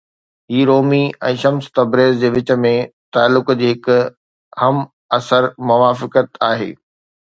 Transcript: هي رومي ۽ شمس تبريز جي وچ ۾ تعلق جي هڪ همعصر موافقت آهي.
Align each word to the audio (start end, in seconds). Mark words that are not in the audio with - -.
هي 0.53 0.61
رومي 0.69 1.01
۽ 1.29 1.33
شمس 1.41 1.65
تبريز 1.81 2.17
جي 2.23 2.33
وچ 2.39 2.51
۾ 2.65 2.73
تعلق 3.19 3.55
جي 3.63 3.71
هڪ 3.77 4.01
همعصر 4.67 5.51
موافقت 5.75 6.47
آهي. 6.53 6.73